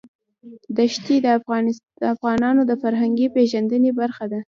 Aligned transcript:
دښتې 0.79 1.15
د 1.25 1.27
افغانانو 2.15 2.61
د 2.69 2.71
فرهنګي 2.81 3.27
پیژندنې 3.35 3.91
برخه 3.99 4.25
ده. 4.31 4.39